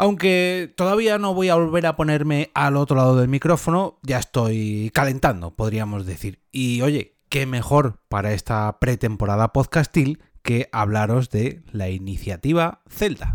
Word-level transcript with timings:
Aunque 0.00 0.72
todavía 0.76 1.18
no 1.18 1.34
voy 1.34 1.48
a 1.48 1.56
volver 1.56 1.84
a 1.86 1.96
ponerme 1.96 2.52
al 2.54 2.76
otro 2.76 2.96
lado 2.96 3.16
del 3.16 3.26
micrófono, 3.26 3.98
ya 4.04 4.18
estoy 4.20 4.92
calentando, 4.94 5.56
podríamos 5.56 6.06
decir. 6.06 6.38
Y 6.52 6.82
oye, 6.82 7.16
qué 7.28 7.46
mejor 7.46 7.98
para 8.08 8.32
esta 8.32 8.78
pretemporada 8.78 9.52
podcastil 9.52 10.22
que 10.44 10.68
hablaros 10.70 11.30
de 11.30 11.62
la 11.72 11.90
iniciativa 11.90 12.80
Zelda. 12.88 13.32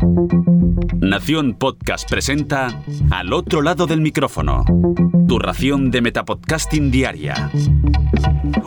Nación 1.00 1.52
Podcast 1.58 2.08
presenta 2.08 2.82
Al 3.10 3.34
otro 3.34 3.60
lado 3.60 3.86
del 3.86 4.00
micrófono, 4.00 4.64
tu 5.28 5.38
ración 5.38 5.90
de 5.90 6.00
Metapodcasting 6.00 6.90
Diaria. 6.90 7.50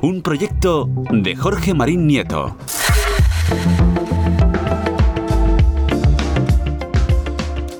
Un 0.03 0.21
proyecto 0.21 0.87
de 1.11 1.35
Jorge 1.35 1.73
Marín 1.73 2.05
Nieto. 2.05 2.55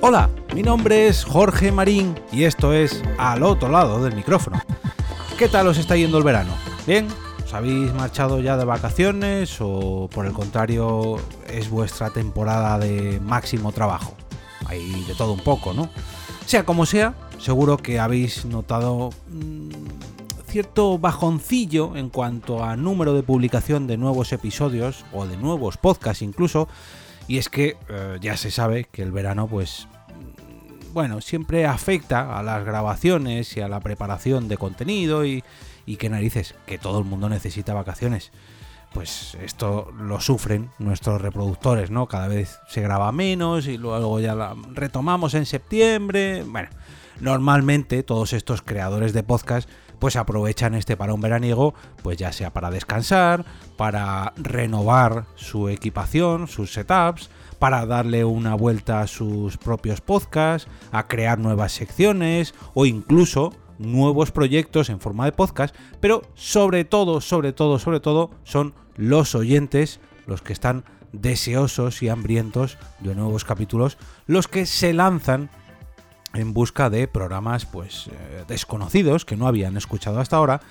Hola, 0.10 0.30
mi 0.55 0.64
nombre 0.64 1.10
es 1.10 1.26
Jorge 1.26 1.70
Marín 1.70 2.18
y 2.32 2.46
esto 2.46 2.71
es 2.71 3.04
Al 3.18 3.43
otro 3.43 3.68
lado 3.68 4.02
del 4.02 4.16
micrófono. 4.16 4.61
¿Qué 5.38 5.50
tal 5.50 5.68
os 5.68 5.78
está 5.78 5.97
yendo 5.97 6.18
el 6.18 6.24
verano? 6.24 6.54
¿Bien? 6.88 7.10
¿Os 7.43 7.54
habéis 7.54 7.93
marchado 7.93 8.39
ya 8.39 8.56
de 8.56 8.64
vacaciones 8.64 9.57
o 9.60 10.10
por 10.14 10.25
el 10.25 10.32
contrario 10.32 11.18
es 11.50 11.70
vuestra 11.70 12.10
temporada 12.10 12.80
de 12.80 13.20
máximo 13.20 13.74
trabajo? 13.74 14.16
Hay 14.68 15.04
de 15.04 15.14
todo 15.14 15.33
un 15.33 15.42
poco, 15.42 15.74
¿no? 15.74 15.89
Sea 16.46 16.64
como 16.64 16.86
sea, 16.86 17.14
seguro 17.38 17.75
que 17.75 18.00
habéis 18.00 18.46
notado 18.46 19.10
mmm, 19.28 19.68
cierto 20.47 21.00
bajoncillo 21.00 21.97
en 21.97 22.08
cuanto 22.08 22.64
a 22.64 22.78
número 22.78 23.14
de 23.14 23.24
publicación 23.24 23.88
de 23.88 23.97
nuevos 23.97 24.32
episodios 24.32 25.04
o 25.11 25.28
de 25.28 25.36
nuevos 25.36 25.75
podcasts 25.75 26.21
incluso. 26.21 26.69
Y 27.30 27.39
es 27.39 27.50
que 27.50 27.75
eh, 27.89 28.18
ya 28.21 28.38
se 28.38 28.52
sabe 28.52 28.86
que 28.86 29.02
el 29.02 29.11
verano 29.11 29.47
pues 29.47 29.86
bueno, 30.97 31.21
siempre 31.21 31.68
afecta 31.68 32.39
a 32.39 32.42
las 32.42 32.66
grabaciones 32.66 33.55
y 33.55 33.61
a 33.61 33.67
la 33.67 33.81
preparación 33.81 34.47
de 34.47 34.58
contenido 34.58 35.27
y, 35.27 35.44
y 35.85 35.97
que 35.97 36.09
narices, 36.09 36.55
que 36.66 36.80
todo 36.80 36.97
el 36.97 37.05
mundo 37.05 37.30
necesita 37.30 37.75
vacaciones. 37.75 38.31
Pues 38.95 39.38
esto 39.44 39.94
lo 39.95 40.19
sufren 40.19 40.72
nuestros 40.80 41.22
reproductores, 41.22 41.91
¿no? 41.91 42.07
Cada 42.07 42.27
vez 42.27 42.57
se 42.67 42.81
graba 42.81 43.11
menos 43.11 43.67
y 43.67 43.77
luego 43.77 44.19
ya 44.19 44.33
la 44.33 44.55
retomamos 44.73 45.35
en 45.35 45.45
septiembre. 45.45 46.41
Bueno, 46.47 46.69
normalmente 47.19 48.02
todos 48.02 48.33
estos 48.33 48.63
creadores 48.63 49.13
de 49.13 49.22
podcast 49.22 49.69
pues 50.00 50.16
aprovechan 50.16 50.76
este 50.76 50.98
parón 50.98 51.22
veraniego, 51.22 51.73
pues 52.03 52.17
ya 52.17 52.31
sea 52.31 52.53
para 52.53 52.72
descansar, 52.72 53.45
para 53.76 54.34
renovar 54.38 55.26
su 55.36 55.70
equipación, 55.70 56.48
sus 56.48 56.73
setups, 56.73 57.30
para 57.59 57.86
darle 57.86 58.23
una 58.25 58.56
vuelta 58.56 59.02
a 59.02 59.08
sus 59.08 59.58
propios 59.58 60.02
podcasts, 60.02 60.70
a 60.92 61.08
crear 61.08 61.40
nuevas 61.40 61.72
secciones 61.72 62.53
o 62.73 62.86
incluso 62.86 63.53
nuevos 63.80 64.31
proyectos 64.31 64.90
en 64.90 65.00
forma 65.00 65.25
de 65.25 65.31
podcast, 65.31 65.75
pero 66.00 66.23
sobre 66.34 66.86
todo, 66.86 67.22
sobre 67.22 67.53
todo, 67.53 67.80
sobre 67.80 68.00
todo 68.00 68.31
son 68.44 68.73
los 68.95 69.36
oyentes 69.36 70.00
los 70.25 70.42
que 70.42 70.53
están 70.53 70.84
deseosos 71.14 72.03
y 72.03 72.09
hambrientos 72.09 72.78
de 73.00 73.16
nuevos 73.16 73.45
capítulos, 73.45 73.98
los 74.25 74.48
que 74.48 74.66
se 74.66 74.94
lanzan 74.94 75.50
en 76.33 76.53
busca 76.53 76.89
de 76.89 77.08
programas 77.08 77.66
pues 77.66 78.08
eh, 78.08 78.44
desconocidos 78.47 79.25
que 79.25 79.38
no 79.38 79.47
habían 79.47 79.78
escuchado 79.78 80.20
hasta 80.20 80.38
ahora 80.38 80.61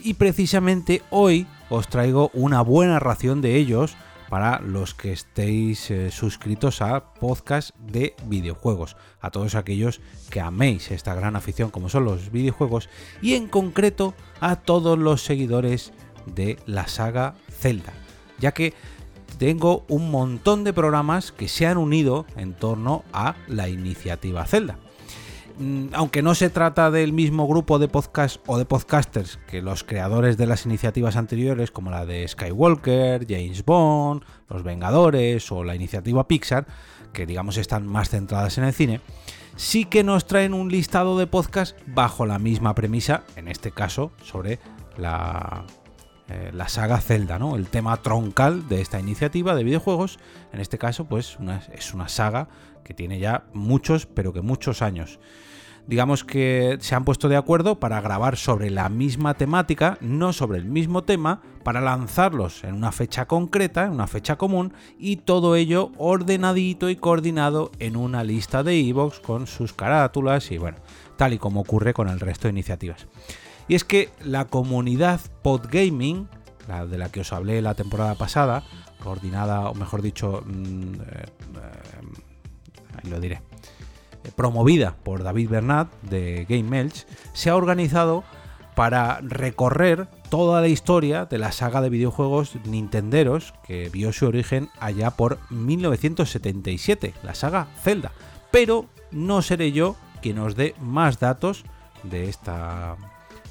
y 0.00 0.14
precisamente 0.14 1.02
hoy 1.10 1.46
os 1.70 1.88
traigo 1.88 2.30
una 2.34 2.60
buena 2.60 2.98
ración 2.98 3.40
de 3.40 3.56
ellos 3.56 3.96
para 4.28 4.60
los 4.60 4.94
que 4.94 5.12
estéis 5.12 5.90
eh, 5.90 6.10
suscritos 6.10 6.82
a 6.82 7.14
podcast 7.14 7.70
de 7.78 8.14
videojuegos, 8.26 8.96
a 9.20 9.30
todos 9.30 9.54
aquellos 9.54 10.00
que 10.30 10.40
améis 10.40 10.90
esta 10.90 11.14
gran 11.14 11.36
afición 11.36 11.70
como 11.70 11.88
son 11.88 12.04
los 12.04 12.32
videojuegos 12.32 12.88
y 13.22 13.34
en 13.34 13.48
concreto 13.48 14.14
a 14.40 14.56
todos 14.56 14.98
los 14.98 15.22
seguidores 15.22 15.92
de 16.26 16.58
la 16.66 16.88
saga 16.88 17.34
Zelda, 17.50 17.92
ya 18.38 18.52
que 18.52 18.74
tengo 19.38 19.84
un 19.88 20.10
montón 20.10 20.64
de 20.64 20.72
programas 20.72 21.32
que 21.32 21.48
se 21.48 21.66
han 21.66 21.78
unido 21.78 22.26
en 22.36 22.54
torno 22.54 23.04
a 23.12 23.36
la 23.46 23.68
iniciativa 23.68 24.44
Zelda. 24.46 24.78
Mm, 25.58 25.88
aunque 25.92 26.22
no 26.22 26.34
se 26.34 26.50
trata 26.50 26.90
del 26.90 27.12
mismo 27.12 27.46
grupo 27.46 27.78
de 27.78 27.86
podcast 27.86 28.42
o 28.46 28.58
de 28.58 28.64
podcasters 28.64 29.38
que 29.46 29.62
los 29.62 29.84
creadores 29.84 30.36
de 30.36 30.46
las 30.46 30.66
iniciativas 30.66 31.16
anteriores, 31.16 31.70
como 31.70 31.90
la 31.90 32.04
de 32.06 32.26
Skywalker, 32.26 33.26
James 33.28 33.64
Bond, 33.64 34.24
Los 34.48 34.64
Vengadores 34.64 35.52
o 35.52 35.62
la 35.62 35.76
iniciativa 35.76 36.26
Pixar, 36.26 36.66
que 37.12 37.26
digamos 37.26 37.56
están 37.56 37.86
más 37.86 38.10
centradas 38.10 38.58
en 38.58 38.64
el 38.64 38.72
cine, 38.72 39.00
sí 39.54 39.84
que 39.84 40.02
nos 40.02 40.26
traen 40.26 40.54
un 40.54 40.70
listado 40.70 41.16
de 41.18 41.28
podcasts 41.28 41.76
bajo 41.86 42.26
la 42.26 42.40
misma 42.40 42.74
premisa, 42.74 43.22
en 43.36 43.46
este 43.46 43.70
caso 43.70 44.10
sobre 44.22 44.58
la, 44.96 45.64
eh, 46.28 46.50
la 46.52 46.68
saga 46.68 47.00
Zelda, 47.00 47.38
¿no? 47.38 47.56
El 47.56 47.68
tema 47.68 47.96
troncal 47.98 48.68
de 48.68 48.80
esta 48.80 48.98
iniciativa 49.00 49.54
de 49.54 49.64
videojuegos, 49.64 50.18
en 50.52 50.60
este 50.60 50.78
caso, 50.78 51.04
pues 51.04 51.38
es 51.72 51.94
una 51.94 52.08
saga 52.08 52.48
que 52.82 52.94
tiene 52.94 53.18
ya 53.18 53.44
muchos, 53.52 54.06
pero 54.06 54.32
que 54.32 54.40
muchos 54.40 54.82
años 54.82 55.18
digamos 55.86 56.24
que 56.24 56.78
se 56.80 56.94
han 56.94 57.04
puesto 57.04 57.28
de 57.28 57.36
acuerdo 57.36 57.78
para 57.78 58.00
grabar 58.00 58.36
sobre 58.36 58.70
la 58.70 58.88
misma 58.88 59.34
temática, 59.34 59.98
no 60.00 60.32
sobre 60.32 60.58
el 60.58 60.64
mismo 60.64 61.04
tema, 61.04 61.42
para 61.62 61.80
lanzarlos 61.80 62.64
en 62.64 62.74
una 62.74 62.92
fecha 62.92 63.26
concreta, 63.26 63.84
en 63.84 63.92
una 63.92 64.06
fecha 64.06 64.36
común, 64.36 64.72
y 64.98 65.16
todo 65.16 65.56
ello 65.56 65.92
ordenadito 65.96 66.90
y 66.90 66.96
coordinado 66.96 67.70
en 67.78 67.96
una 67.96 68.24
lista 68.24 68.62
de 68.62 68.76
iVoox 68.76 69.20
con 69.20 69.46
sus 69.46 69.72
carátulas 69.72 70.50
y 70.50 70.58
bueno, 70.58 70.78
tal 71.16 71.32
y 71.32 71.38
como 71.38 71.60
ocurre 71.60 71.94
con 71.94 72.08
el 72.08 72.20
resto 72.20 72.48
de 72.48 72.52
iniciativas. 72.52 73.06
Y 73.68 73.74
es 73.74 73.84
que 73.84 74.10
la 74.22 74.46
comunidad 74.46 75.20
Podgaming, 75.42 76.28
la 76.68 76.86
de 76.86 76.98
la 76.98 77.08
que 77.10 77.20
os 77.20 77.32
hablé 77.32 77.62
la 77.62 77.74
temporada 77.74 78.14
pasada, 78.14 78.62
coordinada, 79.02 79.68
o 79.68 79.74
mejor 79.74 80.02
dicho, 80.02 80.42
mmm, 80.46 80.94
eh, 80.94 81.24
eh, 81.56 83.02
ahí 83.02 83.10
lo 83.10 83.20
diré, 83.20 83.42
eh, 84.24 84.30
promovida 84.34 84.96
por 85.02 85.22
David 85.22 85.50
Bernat 85.50 85.92
de 86.02 86.46
Game 86.48 86.90
se 87.32 87.50
ha 87.50 87.56
organizado 87.56 88.24
para 88.74 89.20
recorrer 89.20 90.08
toda 90.30 90.60
la 90.60 90.68
historia 90.68 91.26
de 91.26 91.38
la 91.38 91.52
saga 91.52 91.80
de 91.80 91.90
videojuegos 91.90 92.56
Nintenderos 92.64 93.54
que 93.64 93.88
vio 93.88 94.12
su 94.12 94.26
origen 94.26 94.68
allá 94.80 95.10
por 95.10 95.38
1977, 95.50 97.14
la 97.22 97.34
saga 97.34 97.68
Zelda. 97.82 98.12
Pero 98.50 98.86
no 99.12 99.42
seré 99.42 99.70
yo 99.70 99.96
quien 100.22 100.38
os 100.38 100.56
dé 100.56 100.74
más 100.80 101.20
datos 101.20 101.64
de 102.02 102.28
esta 102.28 102.96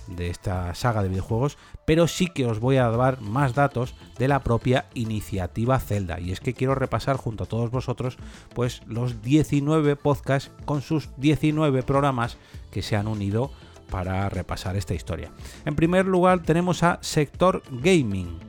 de 0.08 0.30
esta 0.30 0.74
saga 0.76 1.04
de 1.04 1.10
videojuegos, 1.10 1.58
pero 1.86 2.08
sí 2.08 2.28
que 2.28 2.46
os 2.46 2.60
voy 2.60 2.78
a 2.78 2.90
dar 2.90 3.22
más 3.22 3.54
datos 3.54 3.96
de 4.18 4.28
la 4.28 4.44
propia 4.44 4.86
iniciativa 4.94 5.80
Zelda. 5.80 6.20
Y 6.20 6.32
es 6.32 6.40
que 6.40 6.54
quiero 6.54 6.76
repasar 6.76 7.18
junto 7.18 7.44
a 7.44 7.48
todos 7.48 7.72
vosotros 7.72 8.18
pues 8.54 8.82
los 8.88 9.22
19 9.22 9.96
podcasts 9.96 10.52
con 10.66 10.82
sus 10.82 11.10
19 11.18 11.84
programas 11.84 12.38
que 12.72 12.82
se 12.82 12.96
han 12.96 13.08
unido 13.08 13.52
para 13.90 14.28
repasar 14.30 14.76
esta 14.76 14.94
historia. 14.94 15.32
En 15.66 15.76
primer 15.76 16.06
lugar 16.06 16.42
tenemos 16.42 16.84
a 16.84 16.98
Sector 17.02 17.62
Gaming, 17.70 18.40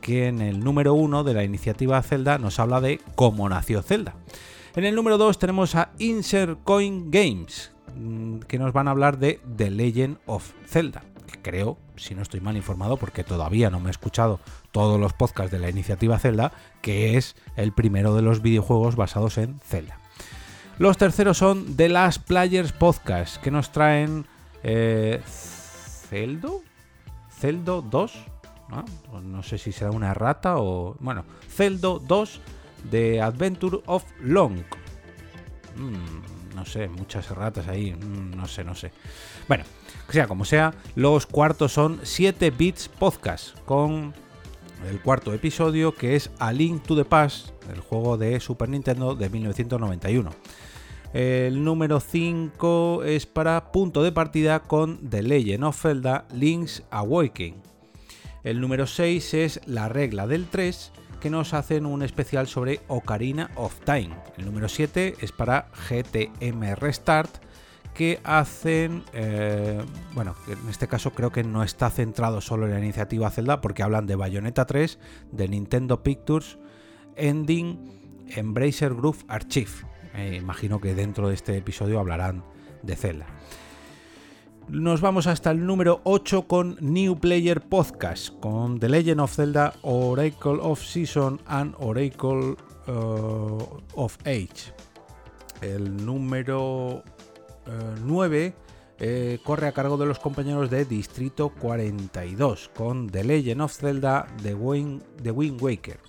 que 0.00 0.28
en 0.28 0.40
el 0.40 0.60
número 0.60 0.94
1 0.94 1.24
de 1.24 1.34
la 1.34 1.42
iniciativa 1.42 2.00
Zelda 2.02 2.38
nos 2.38 2.60
habla 2.60 2.80
de 2.80 3.00
cómo 3.16 3.48
nació 3.48 3.82
Zelda. 3.82 4.14
En 4.76 4.84
el 4.84 4.94
número 4.94 5.18
2 5.18 5.38
tenemos 5.38 5.74
a 5.74 5.90
Insert 5.98 6.62
Coin 6.62 7.10
Games, 7.10 7.72
que 8.46 8.58
nos 8.58 8.72
van 8.72 8.88
a 8.88 8.90
hablar 8.90 9.18
de 9.18 9.40
The 9.56 9.70
Legend 9.70 10.18
of 10.26 10.52
Zelda, 10.66 11.02
que 11.26 11.40
creo, 11.40 11.78
si 11.96 12.14
no 12.14 12.22
estoy 12.22 12.40
mal 12.40 12.56
informado, 12.56 12.96
porque 12.96 13.24
todavía 13.24 13.70
no 13.70 13.80
me 13.80 13.88
he 13.88 13.90
escuchado 13.90 14.40
todos 14.72 15.00
los 15.00 15.12
podcasts 15.12 15.52
de 15.52 15.58
la 15.58 15.70
iniciativa 15.70 16.18
Zelda, 16.18 16.52
que 16.82 17.16
es 17.16 17.36
el 17.56 17.72
primero 17.72 18.14
de 18.14 18.22
los 18.22 18.42
videojuegos 18.42 18.96
basados 18.96 19.38
en 19.38 19.58
Zelda. 19.60 19.98
Los 20.78 20.98
terceros 20.98 21.38
son 21.38 21.76
The 21.76 21.88
Last 21.88 22.26
Players 22.26 22.72
Podcast, 22.72 23.38
que 23.38 23.50
nos 23.50 23.72
traen 23.72 24.26
eh, 24.62 25.22
Zeldo, 25.26 26.62
Zeldo 27.30 27.80
2, 27.80 28.12
¿no? 28.68 28.84
no 29.20 29.42
sé 29.42 29.56
si 29.56 29.72
será 29.72 29.90
una 29.90 30.12
rata 30.12 30.58
o... 30.58 30.96
Bueno, 31.00 31.24
Zeldo 31.48 31.98
2 31.98 32.40
de 32.90 33.22
Adventure 33.22 33.78
of 33.86 34.04
Long. 34.20 34.58
Mm, 35.76 36.35
no 36.56 36.64
sé, 36.64 36.88
muchas 36.88 37.30
ratas 37.30 37.68
ahí, 37.68 37.92
mm, 37.92 38.34
no 38.34 38.48
sé, 38.48 38.64
no 38.64 38.74
sé. 38.74 38.90
Bueno, 39.46 39.64
sea 40.08 40.26
como 40.26 40.46
sea, 40.46 40.72
los 40.94 41.26
cuartos 41.26 41.72
son 41.72 42.00
7 42.02 42.50
bits 42.50 42.88
podcast 42.88 43.56
con 43.66 44.14
el 44.88 45.00
cuarto 45.02 45.34
episodio 45.34 45.94
que 45.94 46.16
es 46.16 46.30
A 46.38 46.52
Link 46.52 46.82
to 46.82 46.96
the 46.96 47.04
Past, 47.04 47.50
el 47.70 47.80
juego 47.80 48.16
de 48.16 48.40
Super 48.40 48.70
Nintendo 48.70 49.14
de 49.14 49.28
1991. 49.28 50.30
El 51.12 51.62
número 51.62 52.00
5 52.00 53.04
es 53.04 53.26
para 53.26 53.70
punto 53.70 54.02
de 54.02 54.12
partida 54.12 54.60
con 54.60 55.10
The 55.10 55.22
Legend 55.22 55.64
of 55.64 55.80
Zelda 55.80 56.26
Link's 56.32 56.82
Awakening. 56.90 57.62
El 58.44 58.62
número 58.62 58.86
6 58.86 59.34
es 59.34 59.60
la 59.66 59.90
regla 59.90 60.26
del 60.26 60.46
3 60.46 60.90
que 61.26 61.30
nos 61.30 61.54
hacen 61.54 61.86
un 61.86 62.04
especial 62.04 62.46
sobre 62.46 62.78
Ocarina 62.86 63.50
of 63.56 63.80
Time. 63.80 64.14
El 64.38 64.44
número 64.44 64.68
7 64.68 65.16
es 65.20 65.32
para 65.32 65.70
GTM 65.88 66.76
Restart, 66.76 67.42
que 67.94 68.20
hacen, 68.22 69.02
eh, 69.12 69.84
bueno, 70.14 70.36
en 70.46 70.68
este 70.68 70.86
caso 70.86 71.10
creo 71.10 71.32
que 71.32 71.42
no 71.42 71.64
está 71.64 71.90
centrado 71.90 72.40
solo 72.40 72.66
en 72.66 72.74
la 72.74 72.78
iniciativa 72.78 73.28
Zelda, 73.28 73.60
porque 73.60 73.82
hablan 73.82 74.06
de 74.06 74.14
Bayonetta 74.14 74.66
3, 74.66 75.00
de 75.32 75.48
Nintendo 75.48 76.04
Pictures, 76.04 76.58
Ending, 77.16 78.24
Embracer 78.28 78.94
Groove 78.94 79.24
Archive. 79.26 79.72
imagino 80.36 80.80
que 80.80 80.94
dentro 80.94 81.26
de 81.26 81.34
este 81.34 81.56
episodio 81.56 81.98
hablarán 81.98 82.44
de 82.84 82.94
Zelda. 82.94 83.26
Nos 84.68 85.00
vamos 85.00 85.28
hasta 85.28 85.52
el 85.52 85.64
número 85.64 86.00
8 86.02 86.48
con 86.48 86.76
New 86.80 87.20
Player 87.20 87.60
Podcast, 87.60 88.30
con 88.40 88.80
The 88.80 88.88
Legend 88.88 89.20
of 89.20 89.32
Zelda, 89.32 89.72
Oracle 89.82 90.58
of 90.60 90.82
Season 90.82 91.40
and 91.46 91.72
Oracle 91.78 92.56
uh, 92.88 93.62
of 93.94 94.18
Age. 94.24 94.72
El 95.60 96.04
número 96.04 97.04
9 98.02 98.54
eh, 98.98 99.38
corre 99.44 99.68
a 99.68 99.72
cargo 99.72 99.96
de 99.96 100.06
los 100.06 100.18
compañeros 100.18 100.68
de 100.68 100.84
Distrito 100.84 101.50
42, 101.50 102.70
con 102.74 103.08
The 103.08 103.22
Legend 103.22 103.60
of 103.60 103.72
Zelda, 103.72 104.26
The 104.42 104.54
Wind, 104.54 105.00
The 105.22 105.30
Waker. 105.30 106.00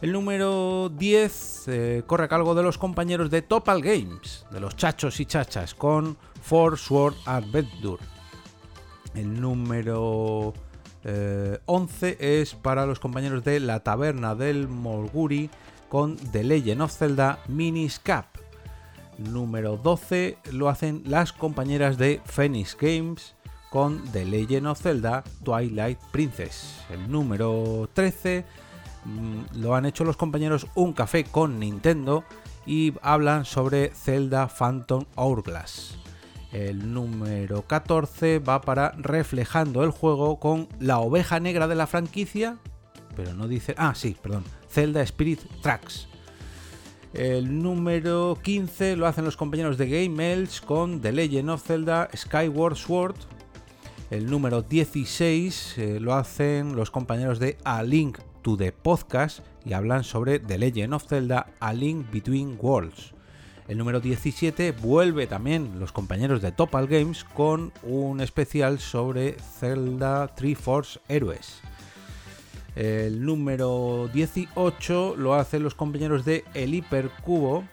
El 0.00 0.12
número 0.12 0.90
10 0.90 1.64
eh, 1.68 2.02
corre 2.06 2.24
a 2.24 2.28
cargo 2.28 2.54
de 2.54 2.62
los 2.62 2.78
compañeros 2.78 3.30
de 3.30 3.42
Topal 3.42 3.82
Games, 3.82 4.46
de 4.50 4.60
los 4.60 4.76
chachos 4.76 5.18
y 5.18 5.26
chachas, 5.26 5.74
con 5.74 6.16
Four 6.42 6.78
Sword 6.78 7.14
Adventure. 7.26 8.02
El 9.14 9.40
número 9.40 10.54
11 11.04 12.08
eh, 12.08 12.40
es 12.40 12.54
para 12.54 12.86
los 12.86 13.00
compañeros 13.00 13.44
de 13.44 13.60
La 13.60 13.80
Taberna 13.80 14.34
del 14.34 14.68
Morguri, 14.68 15.50
con 15.88 16.16
The 16.16 16.44
Legend 16.44 16.82
of 16.82 16.92
Zelda 16.92 17.38
Miniscap. 17.48 18.26
Número 19.16 19.76
12 19.76 20.38
lo 20.52 20.68
hacen 20.68 21.02
las 21.06 21.32
compañeras 21.32 21.98
de 21.98 22.20
Phoenix 22.24 22.76
Games 22.80 23.34
con 23.70 24.04
The 24.12 24.24
Legend 24.24 24.68
of 24.68 24.80
Zelda 24.80 25.24
Twilight 25.42 25.98
Princess. 26.12 26.84
El 26.90 27.10
número 27.10 27.88
13 27.94 28.44
Mm, 29.04 29.60
lo 29.60 29.74
han 29.74 29.86
hecho 29.86 30.04
los 30.04 30.16
compañeros 30.16 30.66
Un 30.74 30.92
Café 30.92 31.24
con 31.24 31.58
Nintendo 31.58 32.24
y 32.66 32.92
hablan 33.02 33.44
sobre 33.44 33.90
Zelda 33.94 34.48
Phantom 34.48 35.04
Hourglass. 35.14 35.96
El 36.52 36.94
número 36.94 37.62
14 37.62 38.38
va 38.38 38.60
para 38.60 38.92
Reflejando 38.92 39.84
el 39.84 39.90
juego 39.90 40.38
con 40.40 40.68
la 40.80 40.98
oveja 40.98 41.40
negra 41.40 41.68
de 41.68 41.74
la 41.74 41.86
franquicia, 41.86 42.58
pero 43.16 43.34
no 43.34 43.48
dice... 43.48 43.74
Ah, 43.76 43.94
sí, 43.94 44.16
perdón. 44.20 44.44
Zelda 44.70 45.02
Spirit 45.02 45.40
Tracks. 45.62 46.08
El 47.12 47.62
número 47.62 48.38
15 48.42 48.96
lo 48.96 49.06
hacen 49.06 49.24
los 49.24 49.36
compañeros 49.36 49.78
de 49.78 49.88
Game 49.88 50.32
Elch 50.32 50.62
con 50.62 51.00
The 51.00 51.12
Legend 51.12 51.50
of 51.50 51.66
Zelda 51.66 52.08
Skyward 52.14 52.76
Sword. 52.76 53.16
El 54.10 54.26
número 54.26 54.62
16 54.62 55.78
eh, 55.78 56.00
lo 56.00 56.14
hacen 56.14 56.76
los 56.76 56.90
compañeros 56.90 57.38
de 57.38 57.58
A 57.64 57.82
Link 57.82 58.18
de 58.56 58.72
Podcast 58.72 59.40
y 59.64 59.74
hablan 59.74 60.04
sobre 60.04 60.38
The 60.38 60.56
Legend 60.56 60.94
of 60.94 61.06
Zelda 61.06 61.46
A 61.60 61.72
Link 61.72 62.10
Between 62.10 62.56
Worlds. 62.60 63.17
El 63.68 63.76
número 63.76 64.00
17 64.00 64.72
vuelve 64.72 65.26
también 65.26 65.78
los 65.78 65.92
compañeros 65.92 66.40
de 66.40 66.52
Topal 66.52 66.86
Games 66.86 67.22
con 67.22 67.70
un 67.82 68.22
especial 68.22 68.78
sobre 68.78 69.34
Zelda 69.34 70.28
Three 70.28 70.54
Force 70.54 70.98
Heroes. 71.06 71.60
El 72.74 73.26
número 73.26 74.08
18 74.10 75.16
lo 75.16 75.34
hacen 75.34 75.62
los 75.62 75.74
compañeros 75.74 76.24
de 76.24 76.44
El 76.54 76.74
Hipercubo 76.74 77.64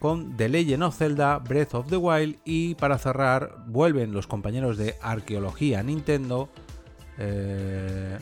con 0.00 0.36
The 0.36 0.48
Legend 0.48 0.82
of 0.82 0.96
Zelda 0.96 1.38
Breath 1.38 1.74
of 1.74 1.88
the 1.88 1.96
Wild 1.96 2.38
y 2.44 2.74
para 2.74 2.98
cerrar 2.98 3.64
vuelven 3.68 4.12
los 4.12 4.26
compañeros 4.26 4.76
de 4.76 4.96
Arqueología 5.00 5.84
Nintendo. 5.84 6.48
Eh, 7.16 8.18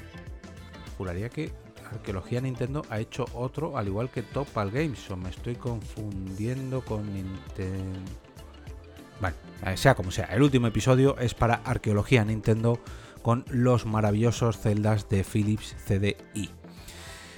juraría 0.99 1.31
que 1.31 1.51
Arqueología 1.93 2.41
Nintendo 2.41 2.83
ha 2.91 3.01
hecho 3.01 3.25
otro, 3.35 3.77
al 3.77 3.87
igual 3.89 4.11
que 4.11 4.23
Topal 4.23 4.71
Games, 4.71 5.11
o 5.11 5.17
me 5.17 5.31
estoy 5.31 5.57
confundiendo 5.57 6.85
con 6.85 7.13
Nintendo. 7.13 8.11
Bueno, 9.21 9.37
eh, 9.65 9.77
sea 9.77 9.95
como 9.95 10.11
sea, 10.11 10.27
el 10.27 10.43
último 10.43 10.67
episodio 10.67 11.19
es 11.19 11.35
para 11.35 11.55
Arqueología 11.65 12.25
Nintendo 12.25 12.79
con 13.23 13.45
los 13.49 13.87
maravillosos 13.87 14.59
celdas 14.59 15.09
de 15.09 15.25
Philips 15.25 15.75
CDI. 15.87 16.51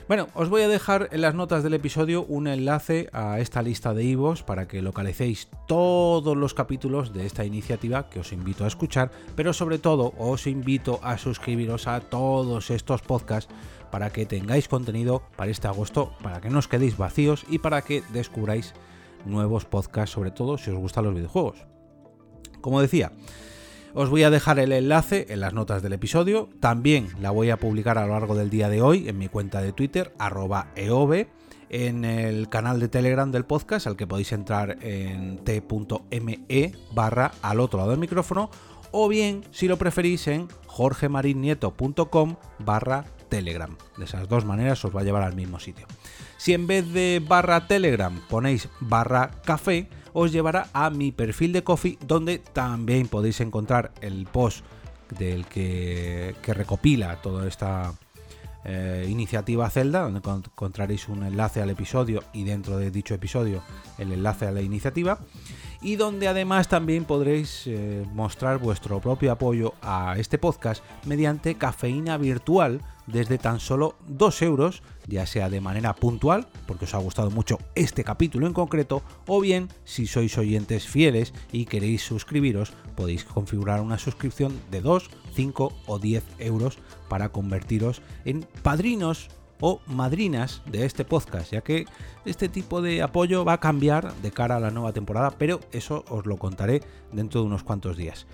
Bueno, 0.08 0.28
os 0.32 0.48
voy 0.48 0.62
a 0.62 0.68
dejar 0.68 1.10
en 1.12 1.20
las 1.20 1.34
notas 1.34 1.62
del 1.62 1.74
episodio 1.74 2.24
un 2.24 2.46
enlace 2.46 3.10
a 3.12 3.40
esta 3.40 3.60
lista 3.60 3.92
de 3.92 4.04
IVOs 4.04 4.42
para 4.42 4.66
que 4.66 4.80
localicéis 4.80 5.48
todos 5.66 6.34
los 6.34 6.54
capítulos 6.54 7.12
de 7.12 7.26
esta 7.26 7.44
iniciativa 7.44 8.08
que 8.08 8.20
os 8.20 8.32
invito 8.32 8.64
a 8.64 8.68
escuchar, 8.68 9.10
pero 9.36 9.52
sobre 9.52 9.78
todo 9.78 10.14
os 10.16 10.46
invito 10.46 10.98
a 11.02 11.18
suscribiros 11.18 11.86
a 11.86 12.00
todos 12.00 12.70
estos 12.70 13.02
podcasts 13.02 13.52
para 13.90 14.08
que 14.08 14.24
tengáis 14.24 14.66
contenido 14.66 15.24
para 15.36 15.50
este 15.50 15.68
agosto, 15.68 16.14
para 16.22 16.40
que 16.40 16.48
no 16.48 16.60
os 16.60 16.68
quedéis 16.68 16.96
vacíos 16.96 17.44
y 17.46 17.58
para 17.58 17.82
que 17.82 18.02
descubráis 18.10 18.72
nuevos 19.26 19.66
podcasts, 19.66 20.14
sobre 20.14 20.30
todo 20.30 20.56
si 20.56 20.70
os 20.70 20.78
gustan 20.78 21.04
los 21.04 21.14
videojuegos. 21.14 21.66
Como 22.62 22.80
decía, 22.80 23.12
os 23.98 24.10
voy 24.10 24.22
a 24.22 24.30
dejar 24.30 24.60
el 24.60 24.70
enlace 24.70 25.26
en 25.28 25.40
las 25.40 25.54
notas 25.54 25.82
del 25.82 25.92
episodio. 25.92 26.48
También 26.60 27.08
la 27.20 27.32
voy 27.32 27.50
a 27.50 27.56
publicar 27.56 27.98
a 27.98 28.06
lo 28.06 28.12
largo 28.12 28.36
del 28.36 28.48
día 28.48 28.68
de 28.68 28.80
hoy 28.80 29.08
en 29.08 29.18
mi 29.18 29.26
cuenta 29.26 29.60
de 29.60 29.72
Twitter, 29.72 30.14
arroba 30.20 30.68
eove, 30.76 31.28
en 31.68 32.04
el 32.04 32.48
canal 32.48 32.78
de 32.78 32.86
Telegram 32.86 33.32
del 33.32 33.44
podcast, 33.44 33.88
al 33.88 33.96
que 33.96 34.06
podéis 34.06 34.30
entrar 34.30 34.78
en 34.82 35.38
t.me 35.38 36.72
barra 36.94 37.32
al 37.42 37.58
otro 37.58 37.80
lado 37.80 37.90
del 37.90 37.98
micrófono, 37.98 38.50
o 38.92 39.08
bien, 39.08 39.42
si 39.50 39.66
lo 39.66 39.78
preferís, 39.78 40.28
en 40.28 40.46
jorgemarinieto.com 40.68 42.36
barra 42.60 43.04
Telegram. 43.28 43.76
De 43.96 44.04
esas 44.04 44.28
dos 44.28 44.44
maneras 44.44 44.84
os 44.84 44.94
va 44.94 45.00
a 45.00 45.04
llevar 45.04 45.22
al 45.22 45.34
mismo 45.34 45.60
sitio. 45.60 45.86
Si 46.36 46.52
en 46.52 46.66
vez 46.66 46.92
de 46.92 47.22
barra 47.26 47.66
Telegram 47.66 48.20
ponéis 48.28 48.68
barra 48.80 49.30
café, 49.44 49.88
os 50.12 50.32
llevará 50.32 50.68
a 50.72 50.90
mi 50.90 51.12
perfil 51.12 51.52
de 51.52 51.62
Coffee, 51.62 51.98
donde 52.06 52.38
también 52.38 53.08
podéis 53.08 53.40
encontrar 53.40 53.92
el 54.00 54.26
post 54.26 54.64
del 55.18 55.46
que, 55.46 56.34
recopila 56.46 57.20
toda 57.22 57.46
esta 57.46 57.92
eh, 58.64 59.06
iniciativa 59.08 59.70
Zelda, 59.70 60.02
donde 60.02 60.18
encontraréis 60.18 61.08
un 61.08 61.22
enlace 61.22 61.62
al 61.62 61.70
episodio 61.70 62.24
y 62.32 62.44
dentro 62.44 62.78
de 62.78 62.90
dicho 62.90 63.14
episodio 63.14 63.62
el 63.98 64.12
enlace 64.12 64.46
a 64.46 64.52
la 64.52 64.60
iniciativa 64.60 65.18
y 65.80 65.96
donde 65.96 66.28
además 66.28 66.68
también 66.68 67.04
podréis 67.04 67.66
eh, 67.66 68.04
mostrar 68.12 68.58
vuestro 68.58 69.00
propio 69.00 69.32
apoyo 69.32 69.74
a 69.82 70.16
este 70.18 70.38
podcast 70.38 70.82
mediante 71.04 71.54
cafeína 71.56 72.16
virtual 72.16 72.80
desde 73.06 73.38
tan 73.38 73.58
solo 73.58 73.96
2 74.06 74.42
euros, 74.42 74.82
ya 75.06 75.26
sea 75.26 75.48
de 75.48 75.60
manera 75.60 75.94
puntual, 75.94 76.46
porque 76.66 76.84
os 76.84 76.94
ha 76.94 76.98
gustado 76.98 77.30
mucho 77.30 77.58
este 77.74 78.04
capítulo 78.04 78.46
en 78.46 78.52
concreto, 78.52 79.02
o 79.26 79.40
bien 79.40 79.68
si 79.84 80.06
sois 80.06 80.36
oyentes 80.36 80.86
fieles 80.86 81.32
y 81.50 81.64
queréis 81.64 82.02
suscribiros, 82.02 82.72
podéis 82.96 83.24
configurar 83.24 83.80
una 83.80 83.98
suscripción 83.98 84.60
de 84.70 84.82
2, 84.82 85.10
5 85.34 85.72
o 85.86 85.98
10 85.98 86.24
euros 86.38 86.78
para 87.08 87.30
convertiros 87.30 88.02
en 88.24 88.46
padrinos 88.62 89.28
o 89.60 89.80
madrinas 89.86 90.62
de 90.66 90.84
este 90.84 91.04
podcast, 91.04 91.52
ya 91.52 91.60
que 91.60 91.86
este 92.24 92.48
tipo 92.48 92.82
de 92.82 93.02
apoyo 93.02 93.44
va 93.44 93.54
a 93.54 93.60
cambiar 93.60 94.12
de 94.14 94.30
cara 94.30 94.56
a 94.56 94.60
la 94.60 94.70
nueva 94.70 94.92
temporada, 94.92 95.32
pero 95.38 95.60
eso 95.72 96.04
os 96.08 96.26
lo 96.26 96.36
contaré 96.36 96.82
dentro 97.12 97.40
de 97.40 97.46
unos 97.46 97.62
cuantos 97.62 97.96
días. 97.96 98.26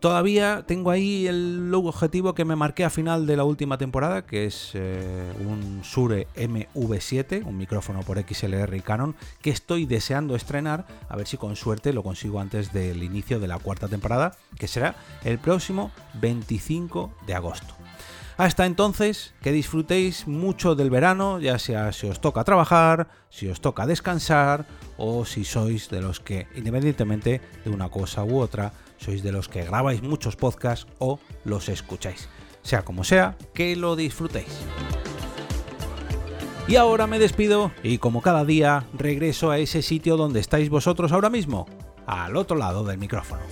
Todavía 0.00 0.64
tengo 0.66 0.90
ahí 0.90 1.26
el 1.26 1.72
objetivo 1.74 2.34
que 2.34 2.44
me 2.44 2.54
marqué 2.54 2.84
a 2.84 2.90
final 2.90 3.26
de 3.26 3.36
la 3.36 3.44
última 3.44 3.78
temporada, 3.78 4.26
que 4.26 4.44
es 4.44 4.72
eh, 4.74 5.32
un 5.40 5.82
Sure 5.84 6.26
MV7, 6.36 7.44
un 7.46 7.56
micrófono 7.56 8.00
por 8.00 8.18
XLR 8.18 8.76
y 8.76 8.80
Canon, 8.80 9.16
que 9.40 9.50
estoy 9.50 9.86
deseando 9.86 10.36
estrenar, 10.36 10.86
a 11.08 11.16
ver 11.16 11.26
si 11.26 11.38
con 11.38 11.56
suerte 11.56 11.92
lo 11.92 12.02
consigo 12.02 12.40
antes 12.40 12.72
del 12.72 13.02
inicio 13.02 13.40
de 13.40 13.48
la 13.48 13.58
cuarta 13.58 13.88
temporada, 13.88 14.36
que 14.58 14.68
será 14.68 14.96
el 15.24 15.38
próximo 15.38 15.90
25 16.20 17.12
de 17.26 17.34
agosto. 17.34 17.85
Hasta 18.36 18.66
entonces, 18.66 19.34
que 19.40 19.50
disfrutéis 19.50 20.26
mucho 20.26 20.74
del 20.74 20.90
verano, 20.90 21.40
ya 21.40 21.58
sea 21.58 21.92
si 21.92 22.06
os 22.06 22.20
toca 22.20 22.44
trabajar, 22.44 23.08
si 23.30 23.48
os 23.48 23.62
toca 23.62 23.86
descansar 23.86 24.66
o 24.98 25.24
si 25.24 25.44
sois 25.44 25.88
de 25.88 26.02
los 26.02 26.20
que, 26.20 26.46
independientemente 26.54 27.40
de 27.64 27.70
una 27.70 27.88
cosa 27.88 28.24
u 28.24 28.38
otra, 28.38 28.72
sois 28.98 29.22
de 29.22 29.32
los 29.32 29.48
que 29.48 29.64
grabáis 29.64 30.02
muchos 30.02 30.36
podcasts 30.36 30.86
o 30.98 31.18
los 31.44 31.70
escucháis. 31.70 32.28
Sea 32.62 32.82
como 32.82 33.04
sea, 33.04 33.36
que 33.54 33.74
lo 33.74 33.96
disfrutéis. 33.96 34.52
Y 36.68 36.76
ahora 36.76 37.06
me 37.06 37.18
despido 37.18 37.70
y 37.82 37.98
como 37.98 38.20
cada 38.20 38.44
día 38.44 38.84
regreso 38.92 39.50
a 39.50 39.58
ese 39.58 39.80
sitio 39.80 40.18
donde 40.18 40.40
estáis 40.40 40.68
vosotros 40.68 41.12
ahora 41.12 41.30
mismo, 41.30 41.66
al 42.06 42.36
otro 42.36 42.56
lado 42.56 42.84
del 42.84 42.98
micrófono. 42.98 43.42